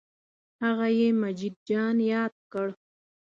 هغه 0.63 0.87
یې 0.99 1.07
مجید 1.21 1.55
جان 1.69 1.97
یاد 2.13 2.33
کړ. 2.51 2.67